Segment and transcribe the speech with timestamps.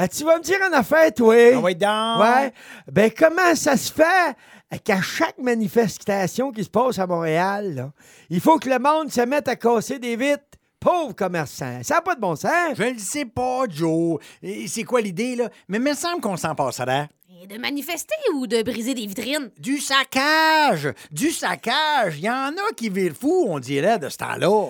[0.00, 1.34] Euh, tu vas me dire en affaire, toi?
[1.54, 2.20] Ah ouais, donc.
[2.20, 2.52] Ouais.
[2.90, 7.92] Ben, comment ça se fait qu'à chaque manifestation qui se passe à Montréal, là,
[8.30, 10.44] il faut que le monde se mette à casser des vitres?
[10.78, 11.80] Pauvre commerçant.
[11.82, 12.74] Ça n'a pas de bon sens.
[12.74, 14.18] Je le sais pas, Joe.
[14.42, 15.50] Et C'est quoi l'idée, là?
[15.68, 17.08] Mais il me semble qu'on s'en passerait.
[17.42, 19.50] Et de manifester ou de briser des vitrines?
[19.58, 20.88] Du saccage!
[21.10, 22.16] Du saccage!
[22.16, 24.68] Il y en a qui virent fou, on dirait, de ce temps-là.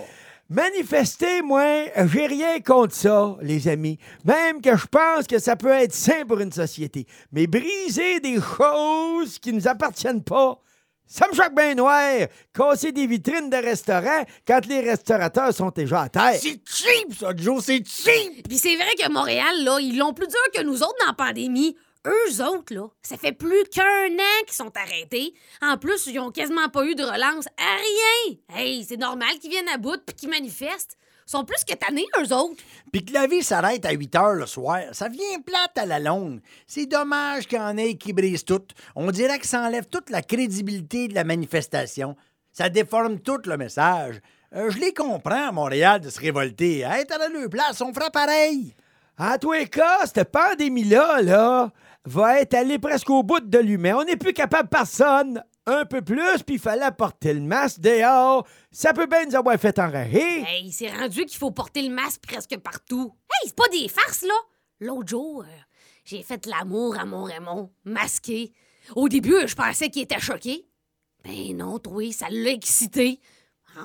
[0.52, 4.00] Manifester, moi, j'ai rien contre ça, les amis.
[4.24, 7.06] Même que je pense que ça peut être sain pour une société.
[7.30, 10.60] Mais briser des choses qui nous appartiennent pas,
[11.06, 12.26] ça me choque bien noir.
[12.52, 16.34] Casser des vitrines de restaurants quand les restaurateurs sont déjà à terre.
[16.40, 18.48] C'est cheap, ça, Joe, c'est cheap!
[18.48, 21.26] Puis c'est vrai que Montréal, là, ils l'ont plus dur que nous autres dans la
[21.26, 21.76] pandémie.
[22.06, 25.34] Eux autres, là, ça fait plus qu'un an qu'ils sont arrêtés.
[25.60, 28.36] En plus, ils ont quasiment pas eu de relance à rien.
[28.54, 30.96] Hey, c'est normal qu'ils viennent à bout puis qu'ils manifestent.
[31.26, 32.62] Ils sont plus que tannés, eux autres.
[32.90, 35.98] Puis que la vie s'arrête à 8 heures le soir, ça vient plate à la
[35.98, 36.40] longue.
[36.66, 38.62] C'est dommage qu'il y en ait qui brisent tout.
[38.96, 42.16] On dirait que ça enlève toute la crédibilité de la manifestation.
[42.50, 44.20] Ça déforme tout le message.
[44.56, 46.80] Euh, je les comprends à Montréal de se révolter.
[46.80, 48.74] Être à leur place, on fera pareil.
[49.18, 51.70] En tous les cas, cette pandémie-là, là,
[52.04, 53.96] va être allée presque au bout de l'humain.
[53.98, 55.42] On n'est plus capable personne.
[55.66, 58.46] Un peu plus, puis il fallait porter le masque dehors.
[58.72, 60.42] Ça peut bien nous avoir fait enrager.
[60.42, 63.12] Hey, c'est rendu qu'il faut porter le masque presque partout.
[63.30, 64.34] Hey, c'est pas des farces, là.
[64.80, 65.60] L'autre jour, euh,
[66.04, 68.52] j'ai fait l'amour à mon Raymond, masqué.
[68.96, 70.66] Au début, je pensais qu'il était choqué.
[71.22, 73.20] Ben non, toi, ça l'a excité.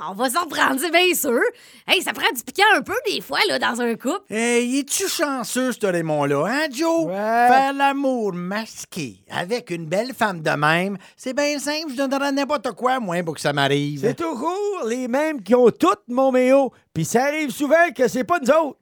[0.10, 1.40] On va s'en prendre, c'est bien sûr.
[1.88, 4.26] Hey, ça prend du piquant un peu des fois, là, dans un couple.
[4.30, 7.06] Hey, es-tu chanceux, ce Raymond-là, hein, Joe?
[7.06, 7.14] Ouais.
[7.14, 12.72] Faire l'amour masqué avec une belle femme de même, c'est bien simple, je donnerais n'importe
[12.72, 14.02] quoi, moi, pour que ça m'arrive.
[14.02, 16.72] C'est toujours les mêmes qui ont tout mon méo.
[16.94, 18.80] Puis ça arrive souvent que c'est pas nous autres.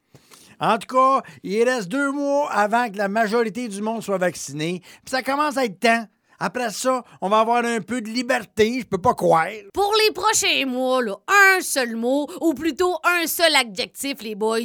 [0.59, 4.81] En tout cas, il reste deux mois avant que la majorité du monde soit vacciné,
[4.81, 6.05] puis ça commence à être temps.
[6.39, 9.47] Après ça, on va avoir un peu de liberté, je peux pas croire.
[9.73, 14.59] Pour les prochains mois, là, un seul mot, ou plutôt un seul adjectif, les boys.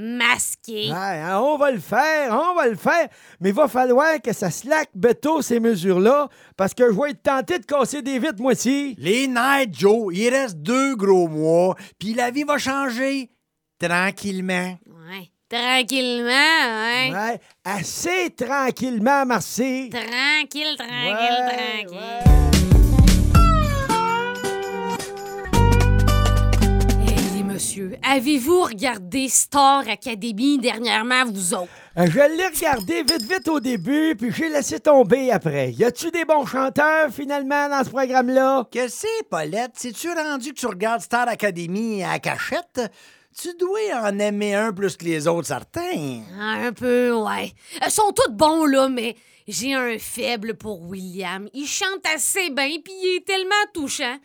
[0.00, 0.92] Masqué.
[0.92, 3.08] Ouais, hein, on va le faire, on va le faire.
[3.40, 7.22] Mais il va falloir que ça slack béto ces mesures-là, parce que je vais être
[7.24, 8.94] tenté de casser des vitres, moi aussi.
[8.96, 13.30] Les nights, Joe, il reste deux gros mois, puis la vie va changer
[13.80, 14.78] tranquillement.
[14.86, 15.32] Ouais.
[15.48, 17.10] Tranquillement, ouais.
[17.10, 19.88] Ouais, assez tranquillement, merci.
[19.90, 21.98] Tranquille, tranquille, Ouais, tranquille.
[21.98, 23.38] ouais.
[27.06, 31.68] Hey, monsieur, avez-vous regardé Star Academy dernièrement, vous autres?
[31.98, 35.72] Euh, Je l'ai regardé vite, vite au début, puis j'ai laissé tomber après.
[35.72, 38.64] Y a-tu des bons chanteurs, finalement, dans ce programme-là?
[38.72, 39.72] Que c'est, Paulette?
[39.74, 42.80] Si-tu rendu que tu regardes Star Academy à cachette?
[43.40, 46.22] Tu dois en aimer un plus que les autres, certains.
[46.40, 47.52] Ah, Un peu, ouais.
[47.84, 49.14] Ils sont tous bons, là, mais
[49.46, 51.48] j'ai un faible pour William.
[51.54, 54.18] Il chante assez bien, puis il est tellement touchant.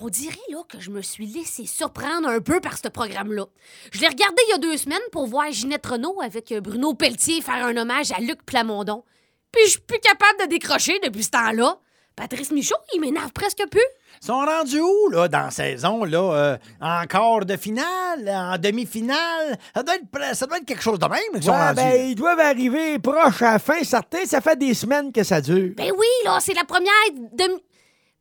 [0.00, 3.44] On dirait, là, que je me suis laissé surprendre un peu par ce programme-là.
[3.92, 7.42] Je l'ai regardé il y a deux semaines pour voir Ginette Renault avec Bruno Pelletier
[7.42, 9.04] faire un hommage à Luc Plamondon.
[9.52, 11.78] Puis je suis plus capable de décrocher depuis ce temps-là.
[12.18, 13.80] Patrice Michaud, il m'énerve presque plus.
[14.20, 16.18] Ils sont rendus où, là, dans la saison, là?
[16.18, 18.28] euh, en quart de finale?
[18.28, 19.56] En demi-finale?
[19.74, 21.76] Ça doit être, ça doit être quelque chose de même qu'ils sont Ouais, rendus.
[21.76, 24.24] ben, ils doivent arriver proche à la fin, certains.
[24.26, 25.72] Ça fait des semaines que ça dure.
[25.76, 26.92] Ben oui, là, c'est la première
[27.32, 27.62] demi...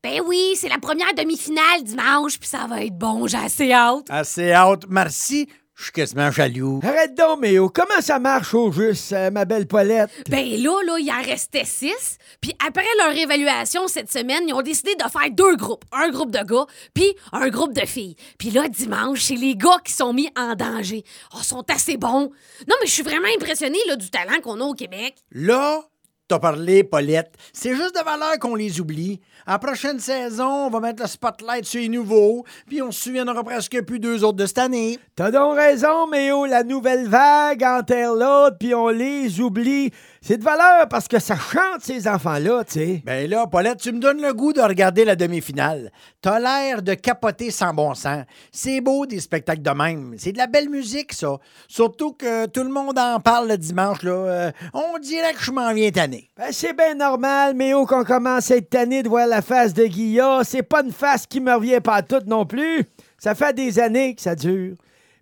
[0.03, 4.06] Ben oui, c'est la première demi-finale dimanche, puis ça va être bon, j'ai assez hâte.
[4.09, 5.50] Assez haute, merci.
[5.78, 6.80] Je suis quasiment jaloux.
[6.84, 7.70] Arrête donc, Méo.
[7.70, 10.10] Comment ça marche au juste, euh, ma belle Paulette?
[10.28, 12.18] Ben là, là, il en restait six.
[12.42, 15.86] Puis après leur évaluation cette semaine, ils ont décidé de faire deux groupes.
[15.92, 18.16] Un groupe de gars, puis un groupe de filles.
[18.40, 21.04] Puis là, dimanche, c'est les gars qui sont mis en danger.
[21.36, 22.31] Oh, ils sont assez bons.
[22.68, 25.13] Non, mais je suis vraiment impressionnée là, du talent qu'on a au Québec.
[25.31, 25.84] Là,
[26.27, 27.33] t'as parlé, Paulette.
[27.53, 29.19] C'est juste de valeur qu'on les oublie.
[29.45, 33.03] À la prochaine saison, on va mettre le spotlight sur les nouveaux, puis on se
[33.03, 35.00] souviendra presque plus d'eux autres de cette année.
[35.15, 36.45] T'as donc raison, Méo.
[36.45, 39.91] La nouvelle vague enterre l'autre, puis on les oublie.
[40.21, 43.01] C'est de valeur parce que ça chante, ces enfants-là, tu sais.
[43.06, 45.91] Ben là, Paulette, tu me donnes le goût de regarder la demi-finale.
[46.21, 48.25] T'as l'air de capoter sans bon sens.
[48.51, 50.15] C'est beau des spectacles de même.
[50.18, 51.38] C'est de la belle musique, ça.
[51.69, 54.12] Surtout que tout le monde en parle le dimanche, là.
[54.12, 55.91] Euh, on dirait que je m'en viens
[56.38, 59.86] Ben, c'est bien normal, Méo, qu'on commence à être tanné de voir la face de
[59.86, 60.42] Guilla.
[60.44, 62.84] C'est pas une face qui me revient pas toute non plus.
[63.18, 64.75] Ça fait des années que ça dure.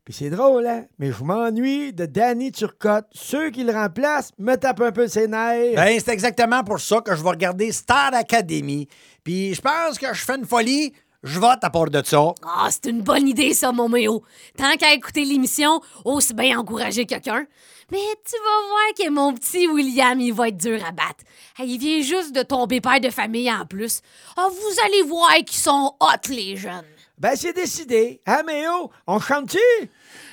[0.04, 0.86] Puis c'est drôle, hein?
[1.00, 3.08] Mais je m'ennuie de Danny Turcotte.
[3.12, 5.76] Ceux qui le remplacent me tapent un peu ses nerfs.
[5.76, 8.88] Ben, c'est exactement pour ça que je vais regarder Star Academy.
[9.24, 10.94] Puis je pense que je fais une folie.
[11.26, 12.34] Je vote à part de ça.
[12.46, 14.22] Ah, c'est une bonne idée, ça, mon Méo.
[14.56, 17.48] Tant qu'à écouter l'émission, aussi bien encourager quelqu'un.
[17.92, 21.24] Mais tu vas voir que mon petit William, il va être dur à battre.
[21.60, 24.02] Il vient juste de tomber père de famille en plus.
[24.38, 26.86] Ah, vous allez voir qu'ils sont hot, les jeunes.
[27.18, 28.22] Ben, c'est décidé.
[28.28, 28.92] Hein, Méo?
[29.08, 29.58] On chante-tu?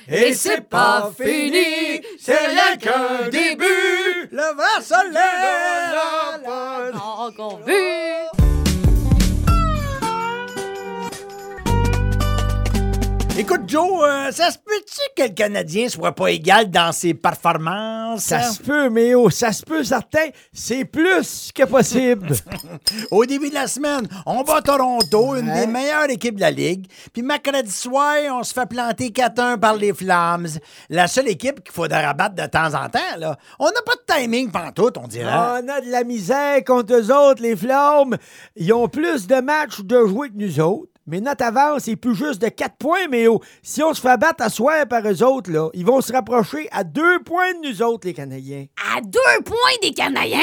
[0.07, 4.29] Et c'est pas fini, c'est rien qu'un début.
[4.31, 5.11] Le vent se
[8.37, 8.42] lève.
[13.35, 18.25] Écoute, Joe, euh, ça se peut-tu que le Canadien soit pas égal dans ses performances?
[18.25, 20.27] Ça se peut, Méo, ça se peut, certain.
[20.53, 22.27] C'est plus que possible.
[23.11, 26.85] Au début de la semaine, on bat Toronto, une des meilleures équipes de la Ligue.
[27.11, 30.47] Puis mercredi soir, on se fait planter 4-1 par les Flames.
[30.91, 33.35] La seule équipe qu'il faudra rabattre de temps en temps, là.
[33.57, 35.33] On n'a pas de timing pantoute, on dirait.
[35.33, 38.15] On a de la misère contre eux autres, les Flammes.
[38.55, 40.92] Ils ont plus de matchs de jouer que nous autres.
[41.05, 44.17] Mais notre avance est plus juste de 4 points, mais oh, si on se fait
[44.17, 47.67] battre à soir par eux autres, là, ils vont se rapprocher à 2 points de
[47.69, 48.65] nous autres, les Canadiens.
[48.95, 50.39] À deux points des Canadiens?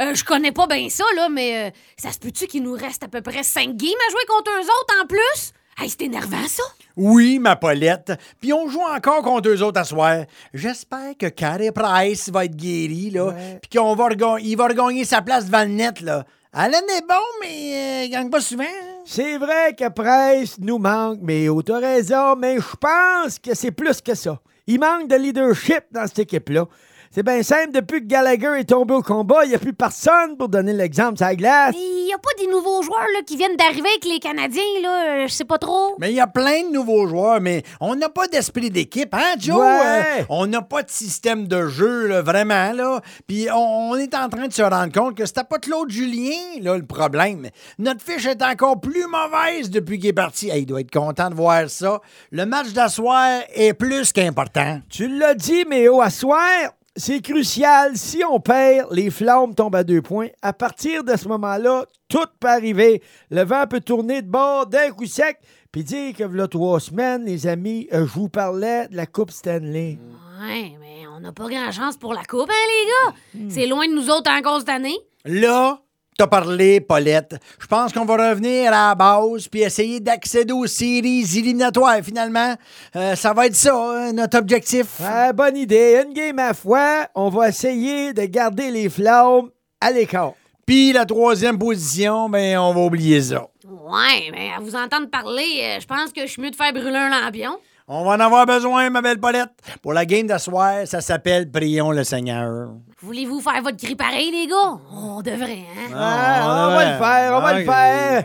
[0.00, 3.02] Euh, je connais pas bien ça, là, mais euh, ça se peut-tu qu'il nous reste
[3.02, 5.52] à peu près 5 games à jouer contre eux autres en plus?
[5.78, 6.62] Hey, c'est énervant, ça!
[6.96, 8.12] Oui, ma Paulette.
[8.40, 10.24] Puis on joue encore contre eux autres à soir.
[10.54, 13.26] J'espère que Carey Price va être guéri, là.
[13.26, 13.58] Ouais.
[13.60, 16.24] Puis qu'il va, regagner- il va regagner sa place devant le net, là.
[16.58, 18.64] Alain est bon, mais euh, il gagne pas souvent.
[19.04, 23.72] C'est vrai que Price nous manque, mais oh, t'as raison, mais je pense que c'est
[23.72, 24.40] plus que ça.
[24.66, 26.64] Il manque de leadership dans cette équipe-là.
[27.10, 30.36] C'est bien simple, depuis que Gallagher est tombé au combat, il n'y a plus personne
[30.36, 31.74] pour donner l'exemple sur la glace.
[31.76, 35.06] Il y a pas des nouveaux joueurs là, qui viennent d'arriver avec les Canadiens, là,
[35.06, 35.96] euh, je sais pas trop.
[35.98, 39.34] Mais il y a plein de nouveaux joueurs, mais on n'a pas d'esprit d'équipe, hein,
[39.38, 39.58] Joe?
[39.58, 40.20] Ouais.
[40.20, 43.00] Euh, on n'a pas de système de jeu, là, vraiment, là.
[43.26, 46.60] Puis on, on est en train de se rendre compte que c'était pas Claude Julien,
[46.60, 47.48] là, le problème.
[47.78, 50.48] Notre fiche est encore plus mauvaise depuis qu'il est parti.
[50.48, 52.00] Hey, il doit être content de voir ça.
[52.30, 54.80] Le match d'asseoir est plus qu'important.
[54.88, 56.50] Tu l'as dit, mais au soir,
[56.96, 57.96] c'est crucial.
[57.96, 60.28] Si on perd, les flammes tombent à deux points.
[60.42, 63.02] À partir de ce moment-là, tout peut arriver.
[63.30, 65.38] Le vent peut tourner de bord d'un coup sec.
[65.70, 69.30] Puis dire que là, trois semaines, les amis, euh, je vous parlais de la Coupe
[69.30, 69.98] Stanley.
[70.40, 73.50] Ouais, mais on n'a pas grand chance pour la coupe, hein, les gars?
[73.50, 74.96] C'est loin de nous autres encore cette année.
[75.26, 75.82] Là,
[76.16, 77.36] t'as parlé, Paulette.
[77.58, 82.54] Je pense qu'on va revenir à la base puis essayer d'accéder aux séries éliminatoires, finalement.
[82.96, 84.86] Euh, ça va être ça, hein, notre objectif.
[85.04, 86.02] Ah, bonne idée.
[86.06, 90.32] Une game à fois, on va essayer de garder les flammes à l'écart.
[90.66, 93.46] Puis la troisième position, ben, on va oublier ça.
[93.64, 96.72] Ouais, mais à vous entendre parler, euh, je pense que je suis mieux de faire
[96.72, 97.58] brûler un lampion.
[97.88, 99.52] On va en avoir besoin, ma belle Paulette.
[99.80, 102.70] Pour la game d'asseoir, ça s'appelle Prions le Seigneur.
[103.00, 104.80] Voulez-vous faire votre cri pareil, les gars?
[104.90, 105.92] On devrait, hein?
[105.94, 108.24] Ah, on va le faire, on va le faire.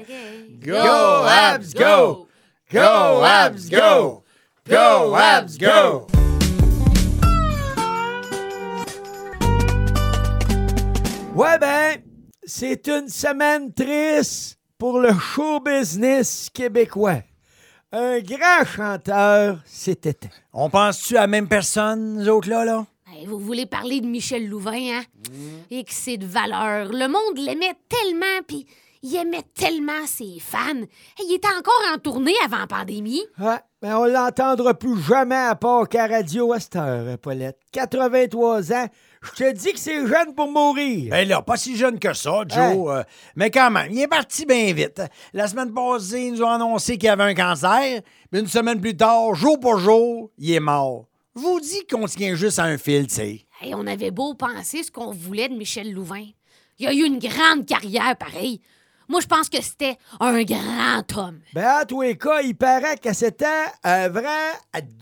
[0.65, 0.75] Go,
[1.27, 2.27] Habs, go!
[2.73, 4.23] Go, Habs, go!
[4.67, 6.07] Go, Habs, go!
[11.35, 11.97] Ouais, ben,
[12.43, 17.21] c'est une semaine triste pour le show business québécois.
[17.93, 20.29] Un grand chanteur éteint.
[20.53, 22.85] On pense-tu à la même personne, nous autres, là, là?
[23.11, 25.03] Hey, vous voulez parler de Michel Louvain, hein?
[25.69, 26.87] Et que c'est de valeur.
[26.87, 28.65] Le monde l'aimait tellement, puis
[29.03, 30.59] il aimait tellement ses fans.
[31.17, 33.23] Hey, il était encore en tournée avant la pandémie.
[33.39, 37.57] Ouais, mais on l'entendra plus jamais à part qu'à Radio cette heure, Paulette.
[37.71, 38.87] 83 ans.
[39.21, 41.11] Je te dis que c'est jeune pour mourir.
[41.11, 42.57] Ben là, pas si jeune que ça, Joe.
[42.59, 42.79] Hey.
[42.87, 43.03] euh,
[43.35, 45.01] mais quand même, il est parti bien vite.
[45.33, 48.01] La semaine passée, ils nous ont annoncé qu'il avait un cancer.
[48.31, 51.05] Mais une semaine plus tard, jour pour jour, il est mort.
[51.35, 53.47] Je vous dis qu'on tient juste à un fil, tu sais.
[53.61, 56.25] Hey, on avait beau penser ce qu'on voulait de Michel Louvain.
[56.79, 58.59] Il a eu une grande carrière, pareil.
[59.11, 61.39] Moi, je pense que c'était un grand homme.
[61.53, 63.45] Ben, à tous les cas, il paraît que c'était
[63.83, 64.53] un vrai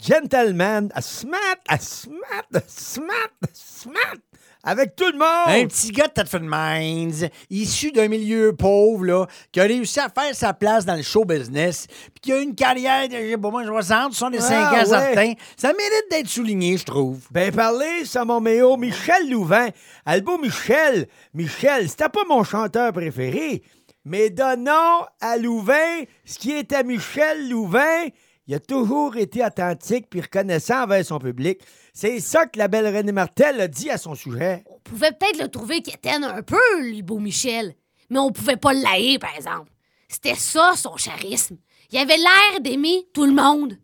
[0.01, 1.39] gentleman, un smart,
[1.69, 4.15] un smart, un smart, un smart,
[4.63, 5.67] avec tout le Un monde.
[5.69, 10.35] petit gars de Thetford Mines, issu d'un milieu pauvre, là, qui a réussi à faire
[10.35, 13.37] sa place dans le show business, puis qui a eu une carrière de, je sais
[13.37, 14.85] pas moi, 60, 65 Ah, ans ouais.
[14.85, 15.33] certains.
[15.55, 17.19] Ça mérite d'être souligné, je trouve.
[17.31, 19.69] Ben, parlez, ça, mon méo, Michel Louvain.
[20.05, 21.07] Albo Michel.
[21.33, 23.61] Michel, c'était pas mon chanteur préféré,
[24.09, 28.07] mais donnons à Louvain ce qui est à Michel Louvain.
[28.47, 31.61] Il a toujours été authentique puis reconnaissant envers son public.
[31.93, 34.63] C'est ça que la belle René Martel a dit à son sujet.
[34.65, 37.75] On pouvait peut-être le trouver quétaine un peu, lui, beau Michel.
[38.09, 39.71] Mais on pouvait pas le laïr, par exemple.
[40.07, 41.57] C'était ça, son charisme.
[41.91, 43.77] Il avait l'air d'aimer tout le monde.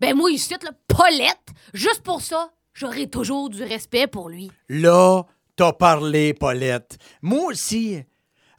[0.00, 4.50] Ben moi, ici, le Paulette, juste pour ça, j'aurai toujours du respect pour lui.
[4.70, 6.96] Là, t'as parlé, Paulette.
[7.20, 8.02] Moi aussi.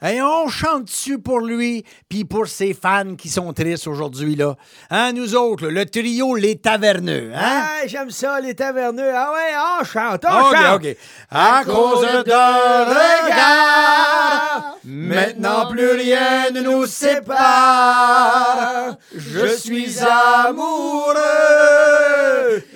[0.00, 4.54] Et on chante dessus pour lui, puis pour ses fans qui sont tristes aujourd'hui, là?
[4.90, 7.62] Hein, nous autres, le trio Les Taverneux, hein?
[7.64, 9.10] Ah, j'aime ça, les taverneux.
[9.12, 10.84] Ah ouais, on chante, on chante.
[10.84, 10.96] OK.
[11.30, 12.30] À cause de
[13.26, 17.38] regard, maintenant plus rien ne nous sépare.
[19.16, 21.16] Je suis amoureux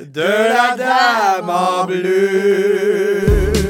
[0.01, 3.62] de la dame en bleu.